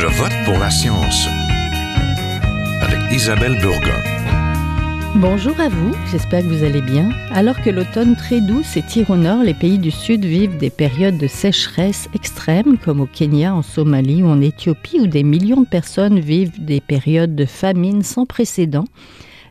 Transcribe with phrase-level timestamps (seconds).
[0.00, 1.26] Je vote pour la science
[2.80, 4.00] avec Isabelle Burgon.
[5.16, 7.10] Bonjour à vous, j'espère que vous allez bien.
[7.32, 11.18] Alors que l'automne très doux s'étire au nord, les pays du sud vivent des périodes
[11.18, 15.66] de sécheresse extrêmes, comme au Kenya, en Somalie ou en Éthiopie, où des millions de
[15.66, 18.84] personnes vivent des périodes de famine sans précédent.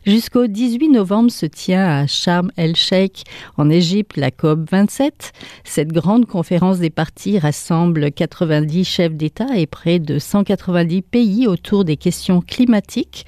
[0.08, 3.24] Jusqu'au 18 novembre se tient à Sharm el-Sheikh
[3.58, 5.32] en Égypte la COP 27.
[5.64, 11.84] Cette grande conférence des partis rassemble 90 chefs d'État et près de 190 pays autour
[11.84, 13.26] des questions climatiques.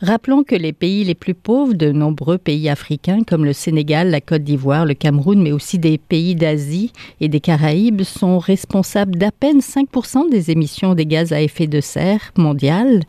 [0.00, 4.20] Rappelons que les pays les plus pauvres de nombreux pays africains comme le Sénégal, la
[4.20, 9.30] Côte d'Ivoire, le Cameroun, mais aussi des pays d'Asie et des Caraïbes sont responsables d'à
[9.30, 13.04] peine 5% des émissions des gaz à effet de serre mondiales.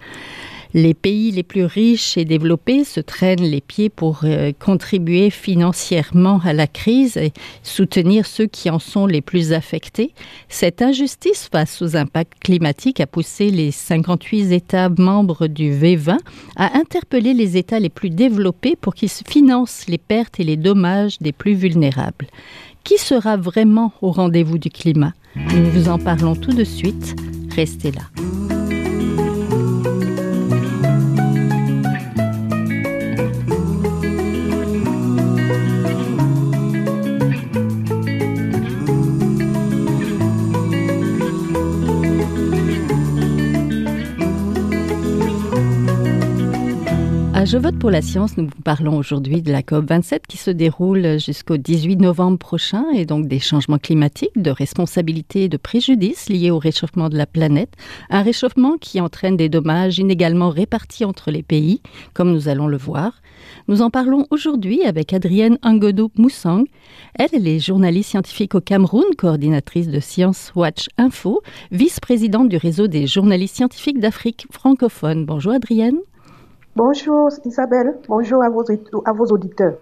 [0.74, 6.40] Les pays les plus riches et développés se traînent les pieds pour euh, contribuer financièrement
[6.44, 7.34] à la crise et
[7.64, 10.14] soutenir ceux qui en sont les plus affectés.
[10.48, 16.18] Cette injustice face aux impacts climatiques a poussé les 58 États membres du V20
[16.56, 21.18] à interpeller les États les plus développés pour qu'ils financent les pertes et les dommages
[21.20, 22.28] des plus vulnérables.
[22.84, 25.14] Qui sera vraiment au rendez-vous du climat?
[25.36, 27.16] Nous vous en parlons tout de suite.
[27.56, 28.02] Restez là.
[47.40, 50.52] À Je vote pour la science, nous vous parlons aujourd'hui de la COP27 qui se
[50.52, 56.28] déroule jusqu'au 18 novembre prochain et donc des changements climatiques, de responsabilités et de préjudices
[56.28, 57.76] liés au réchauffement de la planète.
[58.10, 61.82] Un réchauffement qui entraîne des dommages inégalement répartis entre les pays,
[62.14, 63.22] comme nous allons le voir.
[63.70, 66.66] Nous en parlons aujourd'hui avec Adrienne Angodo Moussang.
[67.16, 72.88] Elle, elle est journaliste scientifique au Cameroun, coordinatrice de Science Watch Info, vice-présidente du réseau
[72.88, 75.26] des journalistes scientifiques d'Afrique francophone.
[75.26, 76.00] Bonjour Adrienne.
[76.76, 78.64] Bonjour Isabelle, bonjour à vos,
[79.06, 79.76] à vos auditeurs.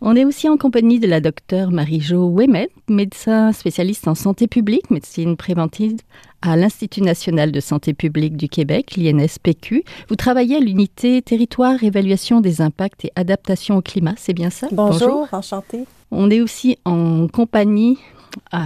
[0.00, 4.90] On est aussi en compagnie de la docteure Marie-Jo Wemet, médecin spécialiste en santé publique,
[4.90, 5.96] médecine préventive
[6.40, 9.82] à l'Institut national de santé publique du Québec, l'INSPQ.
[10.08, 14.68] Vous travaillez à l'unité territoire, évaluation des impacts et adaptation au climat, c'est bien ça?
[14.70, 15.84] Bonjour, enchantée.
[16.12, 17.98] On est aussi en compagnie
[18.54, 18.58] euh,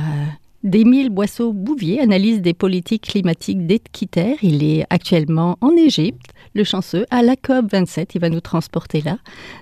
[0.63, 4.37] d'Émile Boisseau-Bouvier, analyse des politiques climatiques d'Équiterre.
[4.43, 8.15] Il est actuellement en Égypte le chanceux, à la COP 27.
[8.15, 9.19] Il va nous transporter là.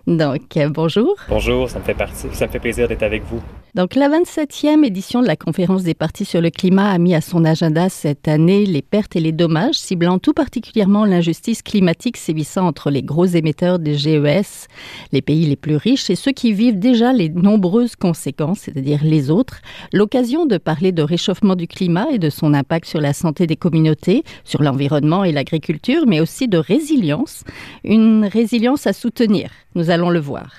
[0.06, 1.15] Donc, euh, bonjour.
[1.28, 3.41] Bonjour, ça me fait partie, ça me fait plaisir d'être avec vous.
[3.77, 7.21] Donc, la 27e édition de la conférence des partis sur le climat a mis à
[7.21, 12.66] son agenda cette année les pertes et les dommages, ciblant tout particulièrement l'injustice climatique sévissant
[12.66, 14.66] entre les gros émetteurs des GES,
[15.12, 19.31] les pays les plus riches et ceux qui vivent déjà les nombreuses conséquences, c'est-à-dire les
[19.31, 19.60] autres.
[19.93, 23.56] L'occasion de parler de réchauffement du climat et de son impact sur la santé des
[23.56, 27.45] communautés, sur l'environnement et l'agriculture, mais aussi de résilience,
[27.84, 29.51] une résilience à soutenir.
[29.75, 30.53] Nous allons le voir.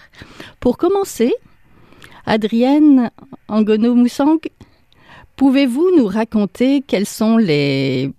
[0.60, 1.34] Pour commencer,
[2.26, 3.10] Adrienne
[3.48, 4.40] Angono-Moussang,
[5.36, 8.12] pouvez-vous nous raconter quels sont les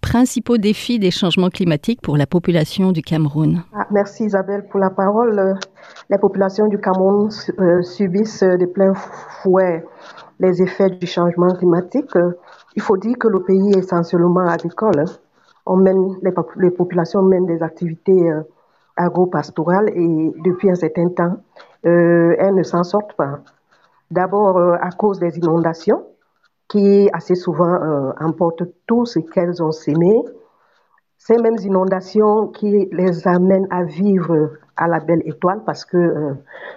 [0.00, 3.64] principaux défis des changements climatiques pour la population du Cameroun?
[3.74, 5.58] Ah, Merci Isabelle pour la parole.
[6.10, 7.28] Les populations du Cameroun
[7.58, 9.84] euh, subissent de plein fouet
[10.38, 12.12] les effets du changement climatique.
[12.74, 15.04] Il faut dire que le pays est essentiellement agricole.
[15.64, 18.42] On mène, les, populations mènent des activités euh,
[18.96, 21.36] agro-pastorales et depuis un certain temps,
[21.86, 23.40] euh, elles ne s'en sortent pas.
[24.10, 26.04] D'abord à cause des inondations
[26.68, 30.22] qui assez souvent euh, emportent tout ce qu'elles ont sémé.
[31.18, 36.34] Ces mêmes inondations qui les amènent à vivre à la belle étoile parce que euh,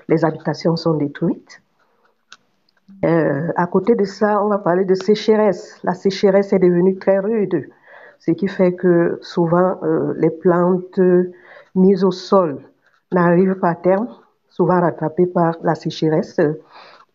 [0.08, 1.62] les habitations sont détruites.
[3.06, 5.80] Euh, à côté de ça, on va parler de sécheresse.
[5.84, 7.70] La sécheresse est devenue très rude,
[8.20, 11.00] ce qui fait que souvent euh, les plantes
[11.76, 12.60] mises au sol
[13.12, 14.08] n'arrivent pas à terme,
[14.50, 16.40] souvent rattrapées par la sécheresse.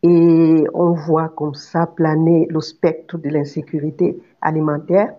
[0.03, 5.15] Et on voit comme ça planer le spectre de l'insécurité alimentaire.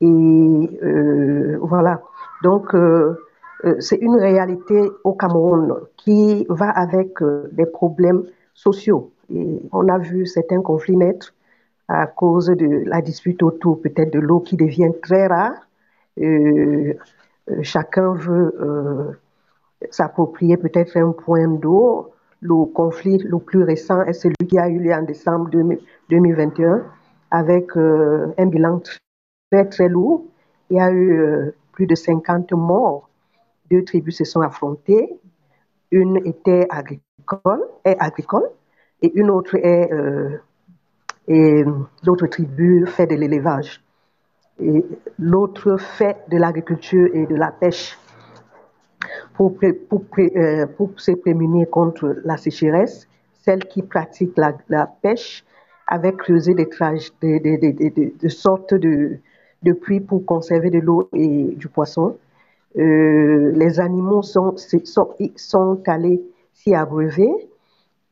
[0.00, 2.00] Et euh, voilà.
[2.42, 3.18] Donc, euh,
[3.64, 7.18] euh, c'est une réalité au Cameroun qui va avec
[7.52, 8.24] des problèmes
[8.54, 9.12] sociaux.
[9.30, 11.34] On a vu certains conflits naître
[11.88, 15.68] à cause de la dispute autour peut-être de l'eau qui devient très rare.
[17.62, 19.18] chacun veut
[19.90, 24.78] s'approprier peut-être un point d'eau le conflit le plus récent est celui qui a eu
[24.78, 26.84] lieu en décembre 2021
[27.30, 28.80] avec euh, un bilan
[29.50, 30.24] très très lourd.
[30.70, 33.08] Il y a eu euh, plus de 50 morts.
[33.70, 35.18] Deux tribus se sont affrontées.
[35.90, 38.48] Une était agricole, est agricole
[39.06, 41.64] et une autre est euh,
[42.04, 43.82] l'autre tribu fait de l'élevage.
[44.60, 44.84] et
[45.18, 47.98] l'autre fait de l'agriculture et de la pêche
[49.34, 50.66] pour, euh,
[50.96, 53.06] se prémunir contre la sécheresse,
[53.44, 55.44] celle qui pratique la, pêche
[55.86, 56.68] avec creuser des,
[57.20, 59.18] des, des, sortes de,
[59.62, 62.16] de puits pour conserver de l'eau et du poisson.
[62.76, 66.22] Euh, les animaux sont, sont, sont allés
[66.54, 67.30] s'y abreuver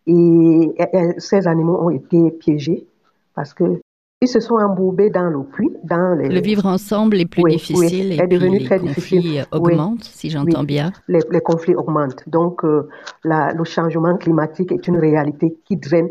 [0.06, 0.75] et,
[1.19, 2.87] ces animaux ont été piégés
[3.35, 3.81] parce que
[4.21, 6.29] ils se sont embourbés dans le puits, dans les...
[6.29, 9.47] Le vivre ensemble est plus difficile et puis les très conflits difficile.
[9.53, 10.93] augmentent, si j'entends bien.
[11.09, 12.27] Les, les, conflits augmentent.
[12.27, 12.89] Donc, euh,
[13.23, 16.09] la, le changement climatique est une réalité qui draine.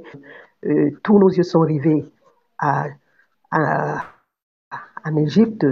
[0.66, 2.06] Euh, tous nos yeux sont rivés
[2.60, 2.86] à,
[3.50, 4.04] à,
[5.06, 5.66] en Égypte,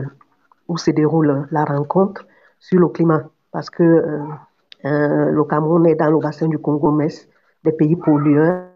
[0.67, 2.25] où se déroule la rencontre
[2.59, 4.19] sur le climat, parce que euh,
[4.85, 7.27] euh, le Cameroun est dans le bassin du Congo-Metz,
[7.63, 8.69] des pays pollueurs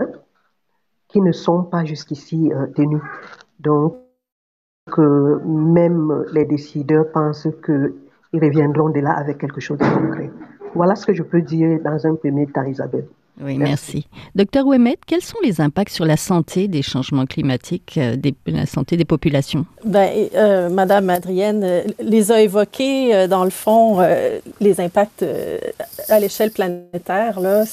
[1.08, 3.02] qui ne sont pas jusqu'ici euh, tenus.
[3.60, 3.98] Donc,
[4.92, 7.94] que même les décideurs pensent qu'ils
[8.34, 10.32] reviendront de là avec quelque chose de concret.
[10.76, 13.08] Voilà ce que je peux dire dans un premier temps, Isabelle.
[13.42, 14.08] Oui, merci.
[14.34, 18.66] Docteur Ouemet, quels sont les impacts sur la santé des changements climatiques, euh, des, la
[18.66, 19.66] santé des populations?
[19.84, 24.00] Ben, euh, Madame Adrienne euh, les a évoqués, euh, dans le fond,
[24.62, 25.26] les impacts
[26.10, 27.40] à l'échelle planétaire.
[27.40, 27.66] Là,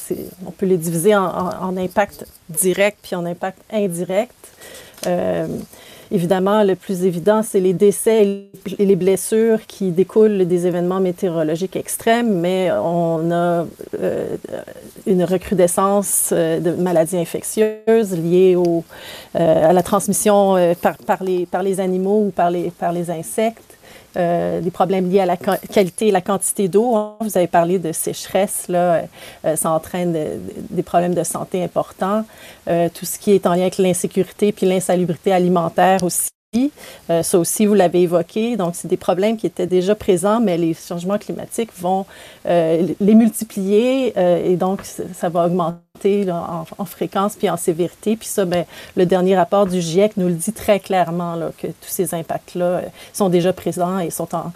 [0.47, 4.35] on peut les diviser en, en, en, impact direct puis en impact indirect.
[6.15, 8.43] Évidemment, le plus évident, c'est les décès
[8.79, 13.65] et les blessures qui découlent des événements météorologiques extrêmes, mais on a
[13.99, 14.37] euh,
[15.07, 20.75] une recrudescence euh, de maladies infectieuses liées euh, à la transmission
[21.07, 23.72] par, les, animaux ou par les insectes.
[24.17, 27.17] Euh, des problèmes liés à la qualité et la quantité d'eau.
[27.21, 29.05] Vous avez parlé de sécheresse, là,
[29.45, 30.27] euh, ça entraîne de,
[30.71, 32.25] des problèmes de santé importants.
[32.69, 36.31] Euh, tout ce qui est en lien avec l'insécurité puis l'insalubrité alimentaire aussi.
[37.09, 38.57] Euh, ça aussi, vous l'avez évoqué.
[38.57, 42.05] Donc, c'est des problèmes qui étaient déjà présents, mais les changements climatiques vont
[42.47, 45.79] euh, les multiplier euh, et donc ça va augmenter
[46.31, 48.17] en, fréquence puis en sévérité.
[48.17, 48.65] Puis ça, ben,
[48.97, 52.65] le dernier rapport du GIEC nous le dit très clairement là, que tous ces impacts-là
[52.65, 52.81] euh,
[53.13, 54.53] sont déjà présents et sont en,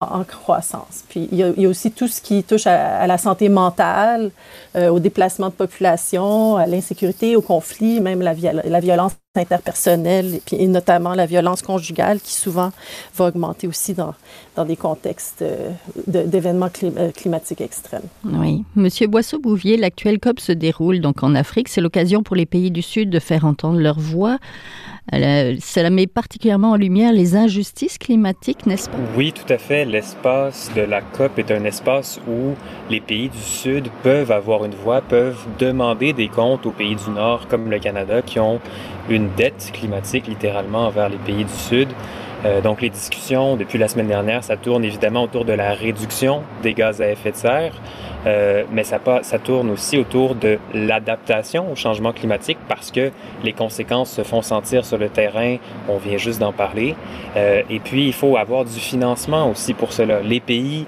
[0.00, 1.04] en, croissance.
[1.08, 4.30] Puis il y, a, aussi tout ce qui touche à, la santé mentale,
[4.76, 10.42] euh, au déplacement de population, à l'insécurité, au conflit, même la, la violence interpersonnelle et,
[10.44, 12.70] puis, et notamment la violence conjugale qui souvent
[13.16, 14.14] va augmenter aussi dans,
[14.56, 15.70] dans des contextes euh,
[16.06, 16.70] d'événements
[17.14, 18.02] climatiques extrêmes.
[18.24, 18.64] Oui.
[18.74, 21.68] Monsieur Boisseau-Bouvier, l'actuelle COP se déroule déroule donc en Afrique.
[21.68, 24.38] C'est l'occasion pour les pays du Sud de faire entendre leur voix.
[25.10, 28.96] Cela met particulièrement en lumière les injustices climatiques, n'est-ce pas?
[29.16, 29.84] Oui, tout à fait.
[29.84, 32.54] L'espace de la COP est un espace où
[32.88, 37.10] les pays du Sud peuvent avoir une voix, peuvent demander des comptes aux pays du
[37.10, 38.60] Nord, comme le Canada, qui ont
[39.10, 41.88] une dette climatique littéralement envers les pays du Sud.
[42.44, 46.42] Euh, donc les discussions depuis la semaine dernière, ça tourne évidemment autour de la réduction
[46.62, 47.72] des gaz à effet de serre,
[48.26, 53.10] euh, mais ça, ça tourne aussi autour de l'adaptation au changement climatique parce que
[53.44, 55.56] les conséquences se font sentir sur le terrain,
[55.88, 56.94] on vient juste d'en parler.
[57.36, 60.20] Euh, et puis il faut avoir du financement aussi pour cela.
[60.20, 60.86] Les pays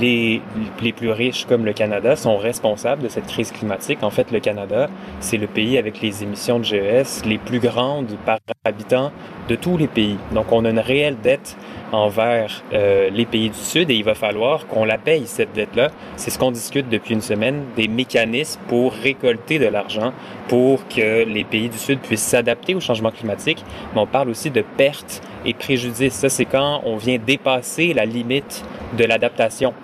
[0.00, 0.40] les,
[0.80, 4.02] les plus riches comme le Canada sont responsables de cette crise climatique.
[4.02, 4.88] En fait, le Canada,
[5.20, 9.12] c'est le pays avec les émissions de GES les plus grandes par habitant
[9.48, 10.18] de tous les pays.
[10.34, 11.56] Donc, on a une réelle dette
[11.92, 15.90] envers euh, les pays du Sud et il va falloir qu'on la paye, cette dette-là.
[16.16, 20.12] C'est ce qu'on discute depuis une semaine, des mécanismes pour récolter de l'argent
[20.48, 23.64] pour que les pays du Sud puissent s'adapter au changement climatique.
[23.94, 26.14] Mais on parle aussi de pertes et préjudices.
[26.14, 28.64] Ça, c'est quand on vient dépasser la limite
[28.96, 29.74] de l'adaptation.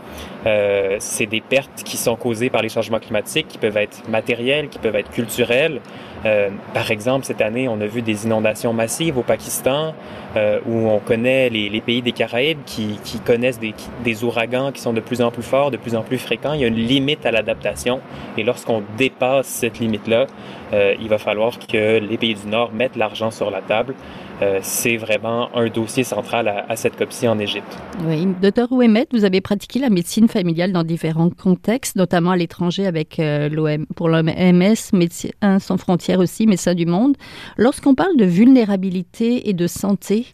[0.48, 4.68] Euh, c'est des pertes qui sont causées par les changements climatiques, qui peuvent être matériels,
[4.68, 5.80] qui peuvent être culturels.
[6.24, 9.94] Euh, par exemple, cette année, on a vu des inondations massives au Pakistan,
[10.36, 13.74] euh, où on connaît les, les, pays des Caraïbes qui, qui connaissent des,
[14.04, 16.54] des, ouragans qui sont de plus en plus forts, de plus en plus fréquents.
[16.54, 18.00] Il y a une limite à l'adaptation.
[18.38, 20.26] Et lorsqu'on dépasse cette limite-là,
[20.72, 23.94] euh, il va falloir que les pays du Nord mettent l'argent sur la table.
[24.40, 27.76] Euh, c'est vraiment un dossier central à, cette COP-ci en Égypte.
[28.06, 32.86] Oui, docteur Ouemet, vous avez pratiqué la médecine familiale dans différents contextes, notamment à l'étranger
[32.86, 37.16] avec euh, pour l'OMS, Médecins sans frontières aussi, Médecins du Monde.
[37.56, 40.26] Lorsqu'on parle de vulnérabilité et de santé,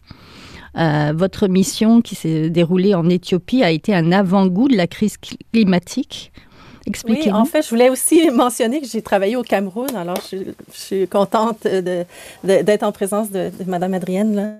[1.13, 5.15] votre mission qui s'est déroulée en Éthiopie a été un avant-goût de la crise
[5.53, 6.33] climatique.
[7.07, 10.37] Oui, en fait, je voulais aussi mentionner que j'ai travaillé au Cameroun, alors je,
[10.71, 11.67] suis contente
[12.43, 14.35] d'être en présence de, Mme Adrienne.
[14.35, 14.51] Là.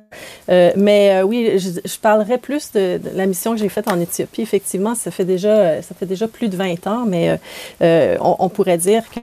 [0.49, 4.41] Euh, mais oui, je, parlerai plus de, la mission que j'ai faite en Éthiopie.
[4.41, 7.39] Effectivement, ça fait déjà, ça fait déjà plus de 20 ans, mais
[7.81, 9.19] on, on, pourrait dire que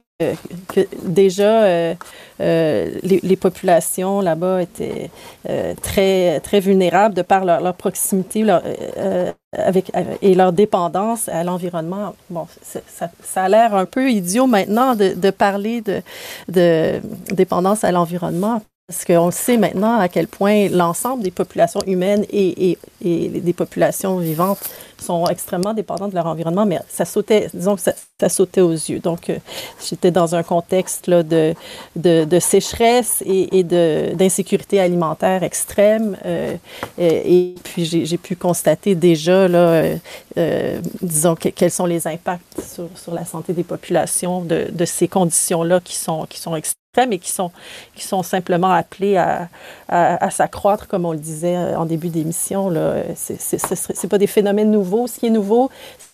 [0.69, 1.95] que déjà euh,
[2.41, 5.11] euh, les, populations là-bas étaient
[5.49, 8.45] euh, très, très vulnérables de par leur, proximité
[10.23, 12.15] et leur dépendance à l'environnement.
[12.31, 16.01] Bon, ça, ça, a l'air un peu idiot maintenant de, de parler de,
[16.49, 17.01] de
[17.35, 22.77] dépendance à l'environnement parce qu'on sait maintenant à quel point l'ensemble des populations humaines et,
[23.01, 24.59] des populations vivantes
[25.01, 29.01] sont extrêmement dépendantes de leur environnement, mais ça sautait, disons que ça, sautait aux yeux.
[29.01, 29.39] Donc, euh,
[29.85, 36.17] j'étais dans un contexte là, de, sécheresse et, d'insécurité alimentaire extrême.
[36.25, 36.57] Euh,
[36.99, 39.85] et, puis, j'ai pu constater déjà, là,
[40.37, 45.81] euh, disons, quels sont les impacts sur, la santé des populations de, de ces conditions-là
[45.81, 47.51] qui sont, qui sont extrêmes mais qui sont,
[47.95, 49.49] qui sont simplement appelés à,
[49.89, 52.69] à, s'accroître, comme on le disait en début d'émission.
[53.17, 55.07] Ce n'est pas des phénomènes nouveaux.
[55.07, 55.71] Ce qui est nouveau,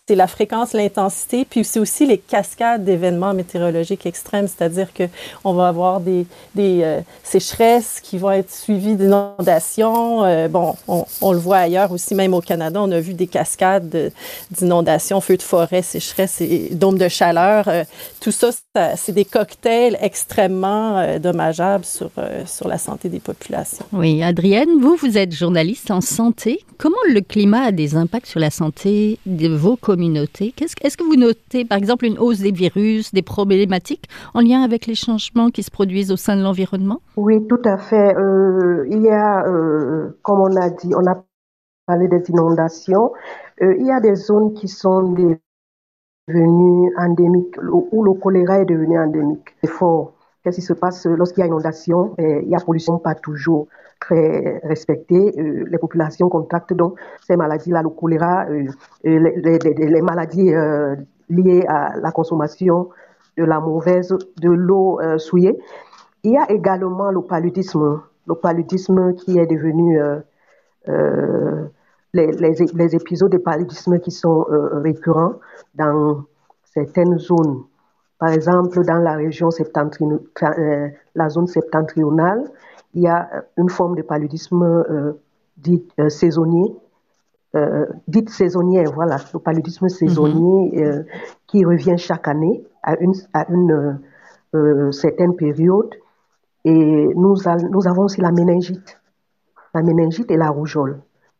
[0.08, 5.04] c'est la fréquence, l'intensité, puis c'est aussi les cascades d'événements météorologiques extrêmes, c'est-à-dire que
[5.44, 6.24] on va avoir des,
[6.58, 10.24] euh, sécheresses qui vont être suivies d'inondations.
[10.24, 14.10] Euh, bon, on, le voit ailleurs aussi, même au Canada, on a vu des cascades
[14.50, 17.68] d'inondations, feux de forêt, sécheresses et dômes de chaleur.
[17.68, 17.84] Euh,
[18.18, 18.48] tout ça,
[18.96, 22.10] c'est des cocktails extrêmement dommageables sur,
[22.46, 23.84] sur la santé des populations.
[23.92, 26.60] Oui, Adrienne, vous, vous êtes journaliste en santé.
[26.78, 31.16] Comment le climat a des impacts sur la santé de vos communautés Est-ce que vous
[31.16, 35.64] notez, par exemple, une hausse des virus, des problématiques en lien avec les changements qui
[35.64, 37.00] se produisent au sein de l'environnement?
[37.16, 38.14] Oui, tout à fait.
[38.16, 41.24] Euh, il y a, euh, comme on a dit, on a
[41.86, 43.12] parlé des inondations.
[43.60, 45.02] Euh, il y a des zones qui sont
[46.28, 47.56] devenues endémiques,
[47.92, 49.56] où le choléra est devenu endémique.
[49.62, 50.12] C'est fort.
[50.44, 52.14] Qu'est-ce qui se passe lorsqu'il y a inondation?
[52.18, 53.66] Et il y a pollution pas toujours
[54.00, 55.34] très respectée.
[55.38, 58.66] Euh, les populations contractent donc ces maladies-là, le choléra, euh,
[59.04, 60.96] les, maladies euh,
[61.28, 62.88] liées à la consommation
[63.36, 65.58] de la mauvaise, de l'eau souillée.
[66.24, 70.00] Il y a également le paludisme, le paludisme qui est devenu
[72.12, 74.44] les, les, épisodes de paludisme qui sont
[74.82, 75.34] récurrents
[75.76, 76.24] dans
[76.64, 77.62] certaines zones
[78.18, 82.50] par exemple, dans la région septentrionale, la zone septentrionale,
[82.94, 85.12] il y a une forme de paludisme euh,
[85.56, 86.74] dit euh, saisonnier,
[87.54, 91.04] euh, dite saisonnière, voilà, le paludisme saisonnier -hmm.
[91.46, 93.98] qui revient chaque année à une, à une
[94.92, 95.92] certaine période.
[96.64, 97.36] Et nous,
[97.74, 98.90] nous avons aussi la méningite,
[99.74, 100.94] la méningite et la rougeole,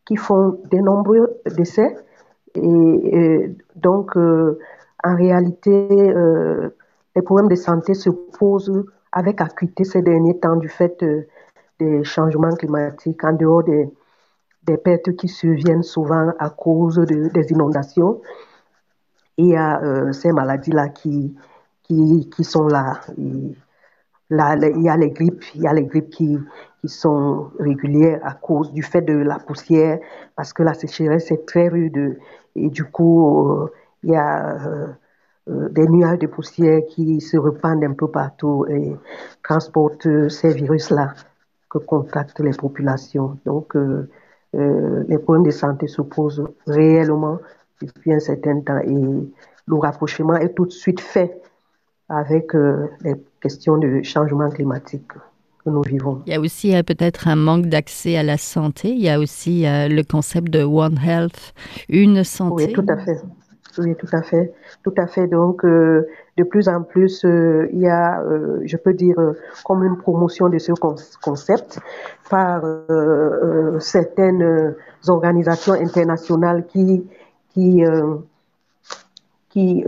[0.07, 1.27] qui font de nombreux
[1.57, 1.91] décès.
[2.55, 4.17] Et, et donc,
[5.05, 6.71] en réalité, euh,
[7.15, 11.27] les problèmes de santé se posent avec acuité ces derniers temps du fait euh,
[11.79, 13.89] des changements climatiques, en dehors des,
[14.85, 18.21] pertes qui surviennent souvent à cause de, des inondations.
[19.39, 21.35] Il y a euh, ces maladies-là qui,
[21.85, 23.01] qui, sont là.
[23.17, 23.55] il
[24.31, 26.39] y a les grippes, il y a les qui,
[26.81, 30.01] qui sont régulières à cause du fait de la poussière,
[30.37, 32.19] parce que la sécheresse est très rude.
[32.55, 34.59] Et du coup, euh, il y a
[35.49, 38.95] euh, des nuages de poussière qui se répandent un peu partout et
[39.43, 41.15] transportent ces virus-là
[41.71, 43.39] que contactent les populations.
[43.45, 44.09] Donc, euh,
[44.53, 47.39] les problèmes de santé se posent réellement
[47.83, 48.95] depuis un certain temps et
[49.67, 51.41] le rapprochement est tout de suite fait
[52.09, 52.55] avec
[53.05, 55.13] les questions de changement climatique
[55.63, 56.23] que nous vivons.
[56.27, 58.89] Il y a aussi peut-être un manque d'accès à la santé.
[58.89, 61.53] Il y a aussi le concept de One Health,
[61.91, 62.69] une santé.
[62.69, 63.21] Oui, tout à fait.
[63.79, 65.27] Oui, tout à fait, tout à fait.
[65.29, 69.17] Donc, euh, de plus en plus, euh, il y a, euh, je peux dire,
[69.65, 70.73] comme une promotion de ce
[71.23, 71.79] concept
[72.29, 72.63] par
[73.81, 74.75] certaines
[75.07, 77.07] organisations internationales qui
[77.51, 77.85] qui
[79.51, 79.85] qui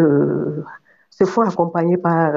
[1.10, 2.32] se font accompagner par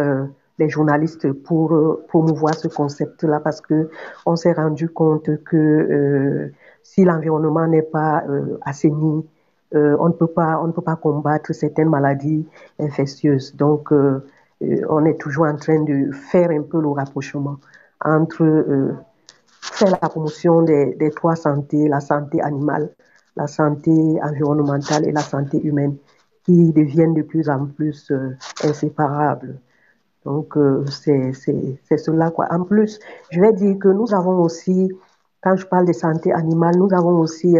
[0.59, 3.89] les journalistes pour promouvoir ce concept-là, parce que
[4.25, 6.51] on s'est rendu compte que
[6.83, 8.23] si l'environnement n'est pas
[8.61, 9.25] assaini
[9.75, 12.45] euh, on ne peut pas, on ne peut pas combattre certaines maladies
[12.79, 13.55] infectieuses.
[13.55, 14.23] Donc, euh,
[14.61, 17.57] euh, on est toujours en train de faire un peu le rapprochement
[18.05, 18.95] entre
[19.61, 22.89] faire la promotion des, des, trois santé, la santé animale,
[23.37, 25.95] la santé environnementale et la santé humaine,
[26.43, 28.11] qui deviennent de plus en plus
[28.63, 29.57] inséparables.
[30.25, 30.57] Donc,
[30.89, 32.29] c'est cela.
[32.31, 32.47] Quoi.
[32.51, 32.99] En plus,
[33.31, 34.91] je vais dire que nous avons aussi,
[35.41, 37.55] quand je parle de santé animale, nous avons aussi,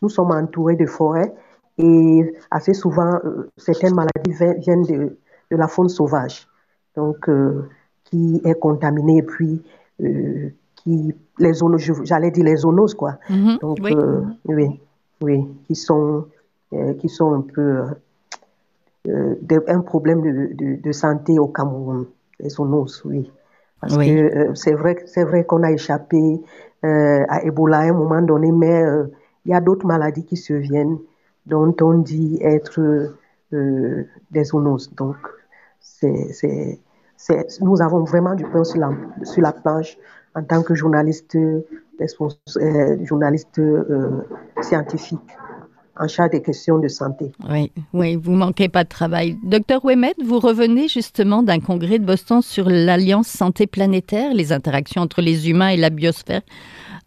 [0.00, 1.34] nous sommes entourés de forêts
[1.78, 3.18] Et assez souvent,
[3.56, 5.16] certaines maladies viennent de,
[5.50, 6.48] de, la faune sauvage,
[6.96, 7.30] donc
[8.04, 9.62] qui est contaminée et puis
[10.74, 13.18] qui les zoonoses, j'allais dire les zoonoses quoi.
[13.30, 13.60] Mm-hmm.
[13.60, 13.94] Donc oui.
[14.46, 14.80] oui.
[15.20, 16.26] oui, qui sont
[16.98, 17.84] qui sont un peu
[19.06, 22.06] un problème de, de, santé au Cameroun,
[22.40, 23.30] les zoonoses, oui.
[23.80, 26.40] Parce que euh, c'est vrai, c'est vrai qu'on a échappé
[26.84, 29.04] euh, à Ebola à un moment donné, mais euh,
[29.44, 30.98] il y a d'autres maladies qui se viennent
[31.48, 33.12] dont on dit être
[33.50, 34.90] des zoonoses.
[34.94, 35.16] Donc,
[35.80, 36.78] c'est, c'est,
[37.16, 38.90] c'est, nous avons vraiment du pain sur la,
[39.24, 39.96] sur la planche
[40.34, 41.36] en tant que journaliste,
[43.02, 43.60] journaliste
[44.60, 45.18] scientifique
[45.98, 47.32] en charge des questions de santé.
[47.50, 49.36] Oui, oui, vous manquez pas de travail.
[49.42, 55.02] Docteur Ouemet, vous revenez justement d'un congrès de Boston sur l'Alliance Santé Planétaire, les interactions
[55.02, 56.42] entre les humains et la biosphère,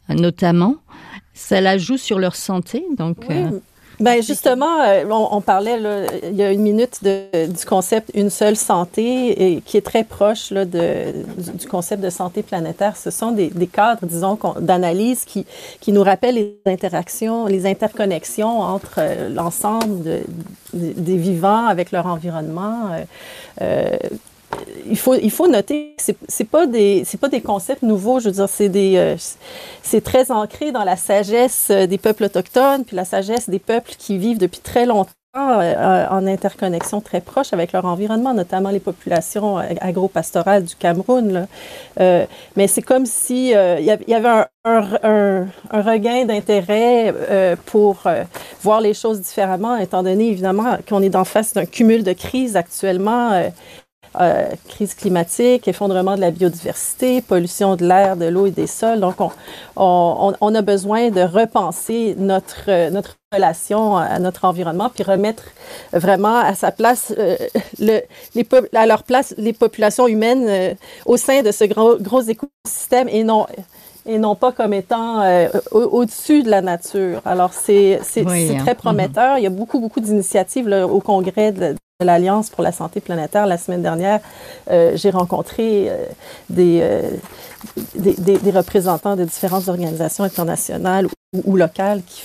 [0.09, 0.75] notamment.
[1.33, 3.17] Cela joue sur leur santé, donc.
[3.29, 3.61] Oui.
[3.99, 8.29] Ben justement, euh, on, parlait là, il y a une minute de, du concept une
[8.29, 12.97] seule santé et qui est très proche là, du, concept de santé planétaire.
[12.97, 15.45] Ce sont des, cadres, disons, d'analyse qui,
[15.79, 20.21] qui nous rappellent les interactions, les interconnexions entre euh, l'ensemble de,
[20.73, 22.89] des vivants avec leur environnement.
[23.61, 23.97] Euh,
[24.89, 28.19] il faut, il faut noter que c'est pas des c'est pas des concepts nouveaux.
[28.19, 29.15] Je veux dire, c'est des euh,
[29.83, 33.93] c'est très ancré dans la sagesse euh, des peuples autochtones puis la sagesse des peuples
[33.97, 38.81] qui vivent depuis très longtemps euh, en interconnexion très proche avec leur environnement, notamment les
[38.81, 41.47] populations agro-pastorales du Cameroun.
[41.97, 42.25] Là.
[42.57, 47.15] mais c'est comme si il y avait un, un, un, regain d'intérêt
[47.65, 48.03] pour
[48.61, 52.57] voir les choses différemment, étant donné évidemment qu'on est en face d'un cumul de crises
[52.57, 53.31] actuellement
[54.19, 58.99] euh, crise climatique, effondrement de la biodiversité, pollution de l'air, de l'eau et des sols.
[58.99, 59.31] Donc, on,
[59.77, 65.43] on, on, a besoin de repenser notre, notre relation à notre environnement, puis remettre
[65.93, 67.37] vraiment à sa place, euh,
[67.79, 68.01] le,
[68.35, 70.73] les, à leur place les populations humaines euh,
[71.05, 73.47] au sein de ce gros, gros écosystème et non
[74.05, 77.21] et non pas comme étant euh, au-dessus de la nature.
[77.23, 78.57] Alors, c'est hein.
[78.59, 79.37] très prometteur.
[79.37, 83.57] Il y a beaucoup, beaucoup d'initiatives au congrès de, l'Alliance pour la santé planétaire la
[83.57, 84.19] semaine dernière.
[84.69, 86.05] Euh, j'ai rencontré euh,
[86.49, 86.83] des,
[87.95, 92.23] des, représentants de différentes organisations internationales ou, ou locales qui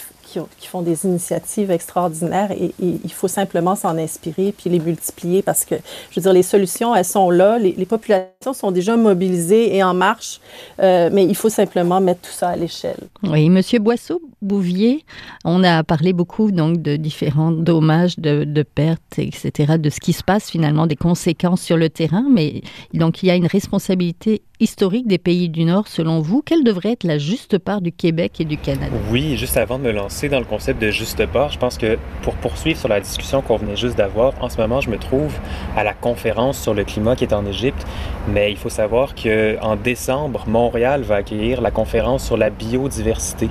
[0.59, 5.65] qui, font des initiatives extraordinaires et, il faut simplement s'en inspirer puis les multiplier parce
[5.65, 5.75] que,
[6.11, 9.95] je veux dire, les solutions, elles sont là, les, populations sont déjà mobilisées et en
[9.95, 10.41] marche,
[10.81, 12.99] euh, mais il faut simplement mettre tout ça à l'échelle.
[13.23, 15.05] Oui, Monsieur Boisseau-Bouvier,
[15.45, 20.13] on a parlé beaucoup donc de différents dommages, de, de, pertes, etc., de ce qui
[20.13, 24.43] se passe finalement, des conséquences sur le terrain, mais donc il y a une responsabilité
[24.61, 28.41] historique des pays du Nord, selon vous, quelle devrait être la juste part du Québec
[28.41, 28.97] et du Canada?
[29.11, 31.99] Oui, juste avant de me lancer dans le concept de juste part, je pense que
[32.23, 35.33] pour poursuivre sur la discussion qu'on venait juste d'avoir, en ce moment, je me trouve
[35.77, 37.87] à la conférence sur le climat qui est en Égypte,
[38.29, 43.49] mais il faut savoir qu'en décembre, Montréal va accueillir la conférence sur la biodiversité,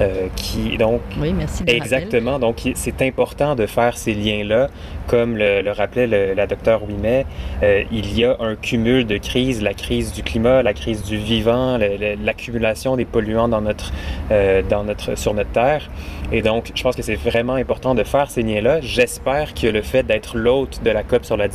[0.00, 1.00] euh, qui donc...
[1.20, 1.64] Oui, merci.
[1.66, 4.68] exactement, donc c'est important de faire ces liens-là,
[5.06, 7.26] comme le, rappelait la docteure Ouimet,
[7.62, 11.16] euh, il y a un cumul de crises, la crise du climat la crise du
[11.16, 13.92] vivant, l'accumulation des polluants dans notre,
[14.30, 15.88] euh, dans notre, sur notre Terre.
[16.32, 18.80] Et donc, je pense que c'est vraiment important de faire ces liens-là.
[18.80, 21.48] J'espère que le fait d'être l'hôte de la COP sur la,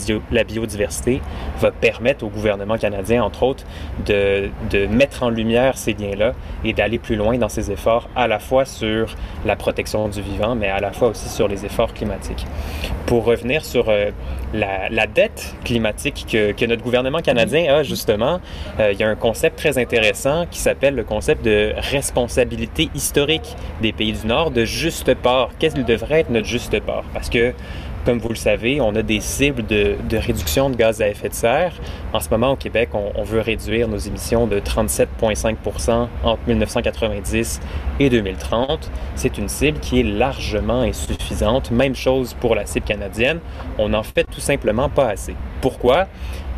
[0.44, 1.20] biodiversité
[1.60, 3.64] va permettre au gouvernement canadien, entre autres,
[4.06, 4.50] de,
[4.88, 6.34] mettre en lumière ces liens-là
[6.64, 10.54] et d'aller plus loin dans ses efforts, à la fois sur la protection du vivant,
[10.54, 12.46] mais à la fois aussi sur les efforts climatiques.
[13.08, 14.12] Pour revenir sur euh,
[14.54, 18.40] la, dette climatique que, que, notre gouvernement canadien a, justement,
[18.80, 23.56] euh, il y a un concept très intéressant qui s'appelle le concept de responsabilité historique
[23.82, 25.50] des pays du Nord, de juste part.
[25.60, 27.04] Qu'est-ce qu'il devrait être notre juste part?
[27.14, 27.54] Parce que
[28.08, 31.34] comme vous le savez, on a des cibles de, réduction de gaz à effet de
[31.34, 31.74] serre.
[32.14, 37.60] En ce moment, au Québec, on, on veut réduire nos émissions de 37,5% entre 1990
[38.00, 38.90] et 2030.
[39.16, 41.70] C'est une cible qui est largement insuffisante.
[41.70, 43.40] Même chose pour la cible canadienne.
[43.78, 45.36] On n'en fait tout simplement pas assez.
[45.60, 46.08] Pourquoi?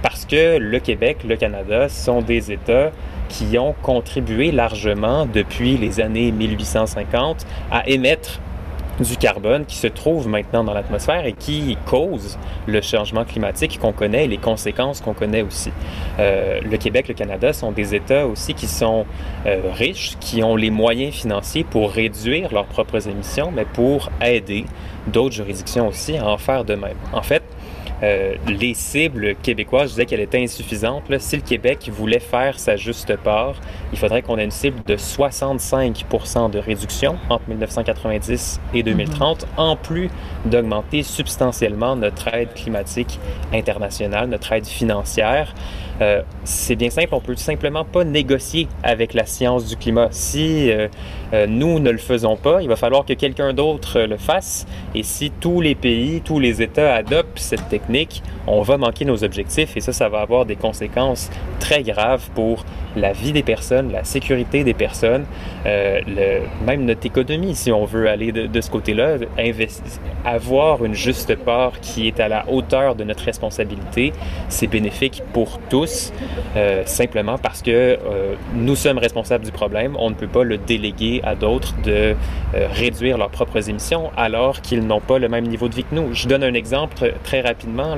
[0.04, 2.92] Parce que le Québec, le Canada sont des États
[3.30, 8.42] qui ont contribué largement depuis les années 1850 à émettre
[9.04, 12.38] du carbone qui se trouve maintenant dans l'atmosphère et qui cause
[12.68, 15.72] le changement climatique qu'on connaît et les conséquences qu'on connaît aussi.
[16.20, 19.06] Euh, le Québec, le Canada sont des États aussi qui sont
[19.46, 24.66] euh, riches, qui ont les moyens financiers pour réduire leurs propres émissions, mais pour aider
[25.08, 26.98] d'autres juridictions aussi à en faire de même.
[27.14, 27.44] En fait,
[28.04, 31.04] euh, les cibles québécoises, je disais qu'elle était insuffisante.
[31.20, 33.56] Si le Québec voulait faire sa juste part,
[33.92, 39.48] il faudrait qu'on ait une cible de 65% de réduction entre 1990 et 2030, mhm.
[39.58, 40.10] en plus
[40.46, 43.20] d'augmenter substantiellement notre aide climatique
[43.54, 45.54] internationale, notre aide financière.
[46.02, 50.08] Euh, c'est bien simple, on peut tout simplement pas négocier avec la science du climat.
[50.12, 50.88] Si euh,
[51.48, 54.66] nous ne le faisons pas, il va falloir que quelqu'un d'autre le fasse.
[54.96, 59.24] Et si tous les pays, tous les États adoptent cette technique, on va manquer nos
[59.24, 62.66] objectifs et ça, ça va avoir des conséquences très graves pour
[62.96, 65.26] la vie des personnes, la sécurité des personnes,
[65.66, 69.18] le, même notre économie, si on veut aller de, ce côté-là,
[70.26, 74.14] avoir une juste part qui est à la hauteur de notre responsabilité,
[74.48, 76.12] c'est bénéfique pour tous
[76.56, 79.96] euh, simplement parce que euh, nous sommes responsables du problème.
[79.98, 82.16] On ne peut pas le déléguer à d'autres de
[82.56, 85.96] euh, réduire leurs propres émissions alors qu'ils n'ont pas le même niveau de vie que
[85.96, 86.14] nous.
[86.14, 87.96] Je donne un exemple très rapidement.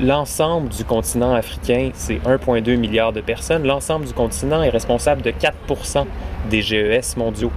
[0.00, 3.66] L'ensemble du continent africain, c'est 1,2 milliard de personnes.
[3.66, 6.06] L'ensemble du continent est responsable de 4%
[6.50, 7.52] des GES mondiaux.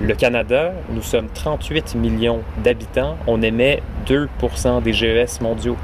[0.00, 5.76] Le Canada, nous sommes 38 millions d'habitants, on émet 2% des GES mondiaux.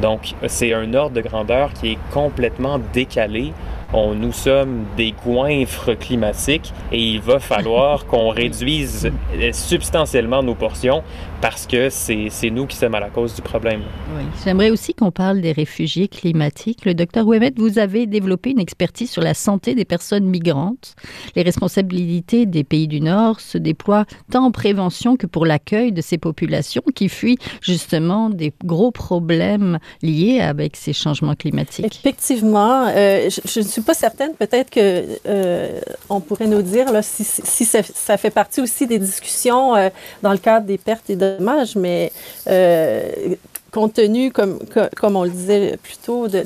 [0.00, 3.54] Donc, c'est un ordre de grandeur qui est complètement décalé.
[3.92, 9.10] On, nous sommes des goinfres climatiques et il va falloir qu'on réduise
[9.52, 11.02] substantiellement nos portions
[11.40, 13.82] parce que c'est nous qui sommes à la cause du problème.
[14.16, 14.24] Oui.
[14.44, 16.84] J'aimerais aussi qu'on parle des réfugiés climatiques.
[16.84, 20.94] Le docteur Ouemet, vous avez développé une expertise sur la santé des personnes migrantes.
[21.34, 26.00] Les responsabilités des pays du Nord se déploient tant en prévention que pour l'accueil de
[26.00, 32.00] ces populations qui fuient justement des gros problèmes liés avec ces changements climatiques.
[32.00, 37.02] Effectivement, euh, je ne suis pas certaine, peut-être que euh, on pourrait nous dire là,
[37.02, 39.90] si, si ça, ça, fait partie aussi des discussions euh,
[40.22, 42.12] dans le cadre des pertes et de dommage, mais
[42.48, 43.34] euh,
[43.76, 44.58] compte tenu, comme,
[44.96, 46.42] comme on le disait plus tôt, de,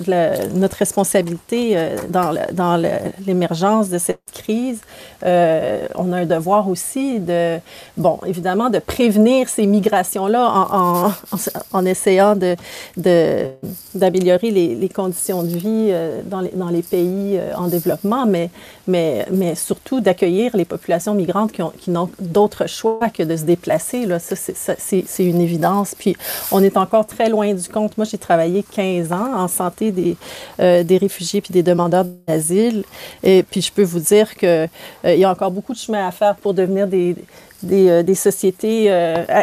[0.58, 2.76] notre responsabilité euh, dans, dans
[3.24, 4.80] l'émergence de cette crise,
[5.24, 7.58] euh, on a un devoir aussi de,
[7.96, 11.12] bon, évidemment, de prévenir ces migrations-là en,
[11.72, 12.56] en, essayant de,
[13.94, 18.50] d'améliorer les, conditions de vie euh, dans, les, dans les pays en développement, mais,
[18.88, 23.36] mais, mais surtout d'accueillir les populations migrantes qui, ont, qui n'ont d'autre choix que de
[23.36, 24.04] se déplacer.
[24.04, 24.18] Là.
[24.18, 25.94] Ça, c'est, c'est une évidence.
[25.96, 26.16] Puis
[26.50, 27.96] on est encore très loin du compte.
[27.96, 30.16] Moi, j'ai travaillé 15 ans en santé des,
[30.60, 32.84] euh, des réfugiés puis des demandeurs d'asile.
[33.22, 36.10] Et puis, je peux vous dire qu'il euh, y a encore beaucoup de chemin à
[36.10, 37.16] faire pour devenir des,
[37.62, 38.90] des, euh, des sociétés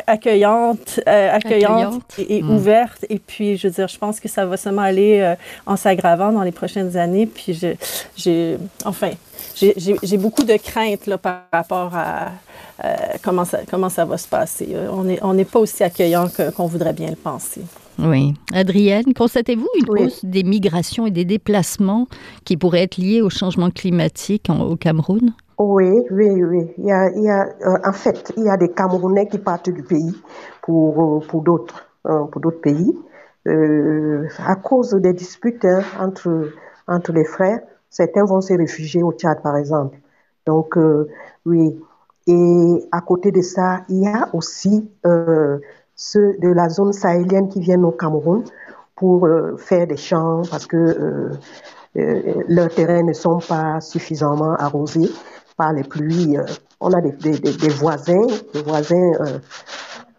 [0.08, 2.51] accueillantes, accueillantes, et, hmm.
[2.51, 3.06] ouvertes.
[3.10, 6.43] Et puis, je veux dire, je pense que ça va seulement aller en s'aggravant dans
[6.43, 7.25] les prochaines années.
[7.25, 7.60] Puis,
[8.15, 9.12] j'ai, enfin,
[9.56, 12.32] j'ai beaucoup de craintes là, par rapport à,
[12.86, 14.69] euh, comment, ça, comment ça va se passer.
[14.73, 17.62] Euh, on n'est on pas aussi accueillant qu'on voudrait bien le penser.
[17.97, 18.36] Oui.
[18.53, 22.08] Adrienne, constatez-vous une hausse des migrations et des déplacements
[22.45, 25.34] qui pourraient être liés au changement climatique au Cameroun?
[25.60, 26.74] Oui, oui, oui.
[26.78, 29.39] Il y a, il y a euh, en fait, il y a des Camerounais qui
[29.39, 30.15] partent du pays
[30.62, 32.98] pour, pour d'autres pour d'autres pays
[33.46, 36.52] à cause des disputes hein, entre,
[36.88, 37.60] entre les frères.
[37.89, 39.98] Certains vont se réfugier au Tchad, par exemple.
[40.46, 40.78] Donc,
[41.46, 41.80] oui,
[42.28, 45.60] et à côté de ça, il y a aussi euh,
[45.96, 48.43] ceux de la zone sahélienne qui viennent au Cameroun
[48.96, 51.30] pour euh, faire des champs parce que euh,
[51.98, 55.10] euh, leurs terrains ne sont pas suffisamment arrosés
[55.58, 56.38] par les pluies.
[56.80, 59.12] on a des, des, voisins, des voisins,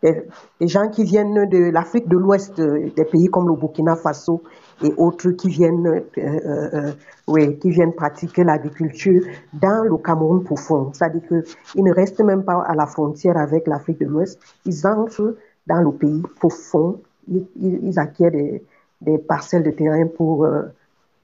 [0.03, 0.25] des,
[0.61, 4.43] des, gens qui viennent de l'Afrique de l'Ouest, des pays comme le Burkina Faso
[4.83, 6.93] et autres qui viennent, euh, euh, euh,
[7.27, 9.23] oui, qui viennent pratiquer l'agriculture
[9.53, 10.91] dans le Cameroun profond.
[10.93, 14.41] C'est-à-dire qu'ils ne restent même pas à la frontière avec l'Afrique de l'Ouest.
[14.65, 17.01] Ils entrent dans le pays profond.
[17.29, 20.63] Ils, ils acquièrent des, parcelles de terrain pour euh,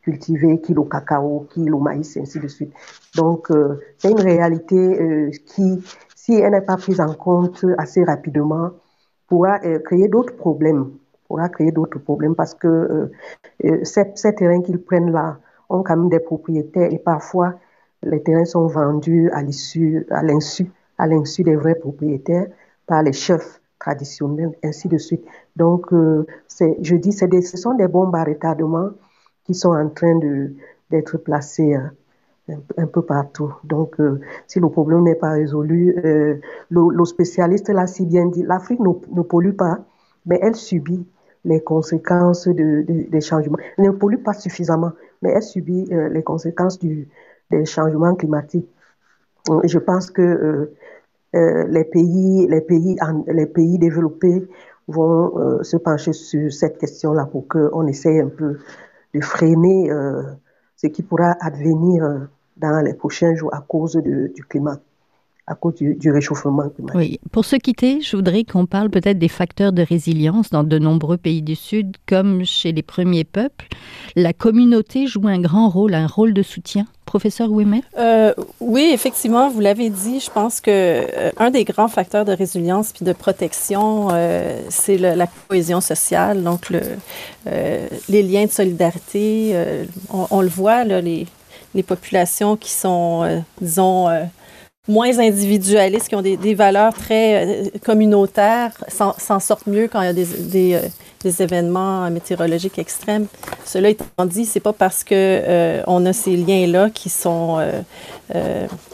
[0.05, 2.73] cultiver le cacao, le maïs, ainsi de suite.
[3.17, 5.83] Donc, euh, c'est une réalité euh, qui,
[6.15, 8.71] si elle n'est pas prise en compte assez rapidement,
[9.27, 10.91] pourra créer d'autres problèmes
[11.27, 13.13] pourra créer d'autres problèmes parce que euh,
[13.65, 15.39] euh, ces, ces, terrains qu'ils prennent là
[15.69, 17.55] ont quand même des propriétaires et parfois
[18.03, 22.47] les terrains sont vendus à l'issue, à l'insu, à l'insu des vrais propriétaires
[22.87, 25.25] par les chefs traditionnels, ainsi de suite.
[25.57, 26.27] Donc, euh,
[26.81, 28.91] je dis, des, ce sont des bombes à retardement
[29.45, 30.19] qui sont en train
[30.91, 31.93] d'être placées hein,
[32.77, 33.55] un, peu partout.
[33.65, 36.37] Donc, euh, si le problème n'est pas résolu, euh,
[36.71, 39.79] le, spécialiste l'a si bien dit, l'Afrique ne, ne pollue pas,
[40.27, 41.07] mais elle subit
[41.45, 43.59] les conséquences de, de, des changements.
[43.77, 47.09] Elle ne pollue pas suffisamment, mais elle subit euh, les conséquences du,
[47.51, 48.69] des changements climatiques.
[49.65, 50.71] Je pense que
[51.35, 54.49] les pays, les pays, les pays développés
[54.89, 58.57] vont se pencher sur cette question-là pour qu'on essaye un peu
[59.15, 59.91] de freiner
[60.77, 64.81] ce qui pourra advenir dans les prochains jours à cause du climat
[65.47, 66.95] à cause du, réchauffement climatique.
[66.95, 67.21] Oui.
[67.31, 71.19] Pour se quitter, je voudrais qu'on parle peut-être des facteurs de résilience dans de nombreux
[71.19, 73.67] pays du Sud, comme chez les premiers peuples.
[74.17, 76.87] La communauté joue un grand rôle, un rôle de soutien.
[77.05, 77.83] Professeur Ouimet?
[77.99, 80.19] Euh, oui, effectivement, vous l'avez dit.
[80.19, 84.97] Je pense que euh, un des grands facteurs de résilience puis de protection, euh, c'est
[84.97, 86.81] la cohésion sociale, donc le,
[88.09, 89.55] les liens de solidarité.
[90.11, 91.27] On, on, le voit, là, les,
[91.75, 94.09] les populations qui sont, disons,
[94.89, 100.75] moins individualistes, qui ont des, valeurs très euh, communautaires, s'en sortent mieux quand il y
[100.75, 100.89] a euh,
[101.23, 103.27] des, événements météorologiques extrêmes.
[103.65, 107.67] Cela étant dit, c'est pas parce que euh, on a ces liens-là qui sont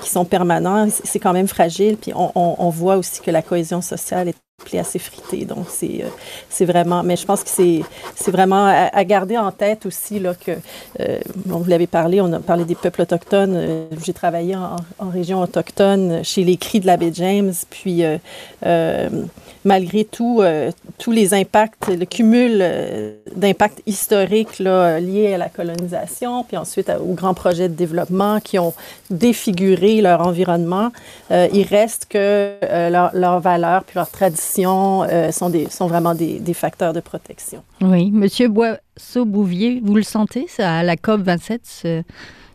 [0.00, 1.96] qui sont permanents, c'est quand même fragile.
[1.96, 4.37] Puis on, on, on voit aussi que la cohésion sociale est
[4.78, 5.44] assez frité.
[5.44, 6.04] Donc, c'est,
[6.48, 7.82] c'est vraiment, mais je pense que c'est,
[8.14, 10.52] c'est vraiment à, garder en tête aussi là, que,
[11.00, 13.88] euh, vous l'avez parlé, on a parlé des peuples autochtones.
[14.04, 14.76] j'ai travaillé en,
[15.10, 19.08] région autochtone chez les Cris de la baie James, puis euh,
[19.64, 26.44] malgré tout, euh, tous les impacts, le cumul euh, d'impacts historiques liés à la colonisation,
[26.44, 28.72] puis ensuite aux grands projets de développement qui ont
[29.10, 30.90] défiguré leur environnement,
[31.30, 32.54] euh, il reste que
[32.90, 33.98] leurs valeurs puis
[34.50, 37.62] traditions sont, des, sont vraiment des, des, facteurs de protection.
[37.80, 38.10] Oui.
[38.10, 42.04] Monsieur Boisseau-Bouvier, vous le sentez, ça, à la COP 27,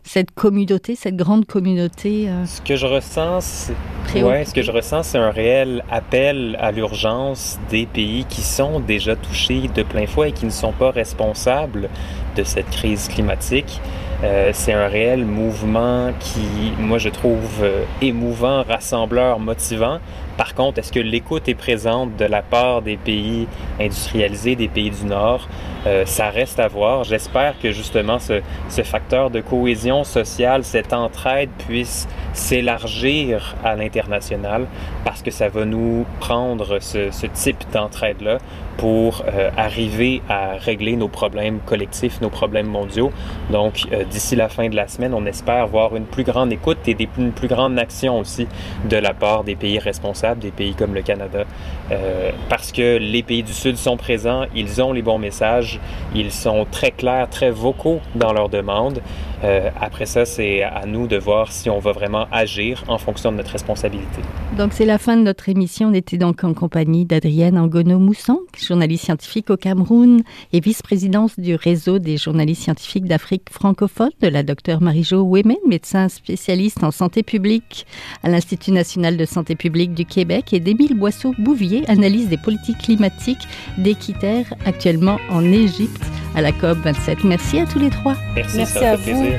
[0.06, 3.72] cette communauté, cette grande communauté euh, Ce que je ressens,
[4.06, 8.42] c'est ouais, ce que je ressens, c'est un réel appel à l'urgence des pays qui
[8.42, 11.88] sont déjà touchés de plein fouet et qui ne sont pas responsables
[12.36, 13.80] de cette crise climatique.
[14.22, 19.98] Euh, c'est un réel mouvement qui, moi, je trouve euh, émouvant, rassembleur, motivant.
[20.36, 23.46] Par contre, est-ce que l'écoute est présente de la part des pays
[23.80, 25.48] industrialisés, des pays du Nord?
[25.86, 27.04] Euh, ça reste à voir.
[27.04, 28.42] J'espère que justement ce,
[28.82, 34.66] facteur de cohésion sociale, cette entraide puisse s'élargir à l'international
[35.04, 38.38] parce que ça va nous prendre ce, ce type d'entraide-là
[38.76, 43.10] pour euh, arriver à régler nos problèmes collectifs, nos problèmes mondiaux.
[43.50, 46.78] Donc, euh, d'ici la fin de la semaine, on espère voir une plus grande écoute
[46.86, 48.46] et des, une plus grande action aussi
[48.88, 51.44] de la part des pays responsables, des pays comme le Canada,
[51.90, 55.80] euh, parce que les pays du Sud sont présents, ils ont les bons messages,
[56.14, 59.00] ils sont très clairs, très vocaux dans leurs demandes.
[59.46, 63.30] Euh, après ça, c'est à nous de voir si on va vraiment agir en fonction
[63.30, 64.20] de notre responsabilité.
[64.58, 65.88] Donc, c'est la fin de notre émission.
[65.88, 71.98] On était donc en compagnie d'Adrienne Angono-Moussan, journaliste scientifique au Cameroun et vice-présidente du réseau
[71.98, 77.86] des journalistes scientifiques d'Afrique francophone, de la docteure Marie-Jo Ouémen, médecin spécialiste en santé publique
[78.24, 83.46] à l'Institut national de santé publique du Québec, et d'Émile Boisseau-Bouvier, analyse des politiques climatiques
[83.78, 86.02] d'Équiterre, actuellement en Égypte
[86.34, 87.24] à la COP 27.
[87.24, 88.14] Merci à tous les trois.
[88.34, 89.35] Merci, Merci à vous.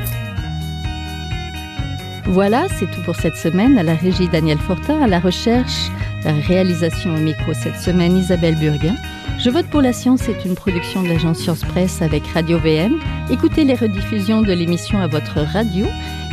[2.25, 3.77] Voilà, c'est tout pour cette semaine.
[3.77, 5.89] À la régie Daniel Fortin, à la recherche,
[6.25, 8.95] la réalisation au micro cette semaine Isabelle Burguin.
[9.39, 12.99] Je vote pour la science est une production de l'agence Science Presse avec Radio VM.
[13.29, 15.85] Écoutez les rediffusions de l'émission à votre radio,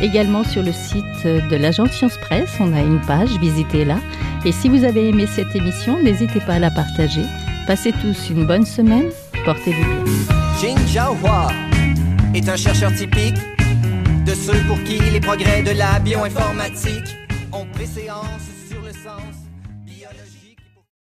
[0.03, 2.57] également sur le site de l'agence Science Presse.
[2.59, 3.99] On a une page, visitez-la.
[4.45, 7.23] Et si vous avez aimé cette émission, n'hésitez pas à la partager.
[7.67, 9.11] Passez tous une bonne semaine.
[9.45, 10.13] Portez-vous bien.
[10.61, 11.49] Jin Jiahua
[12.35, 13.37] est un chercheur typique
[14.25, 17.17] de ceux pour qui les progrès de la bioinformatique
[17.53, 18.54] ont préséance